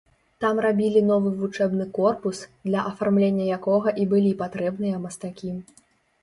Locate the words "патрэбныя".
4.41-5.05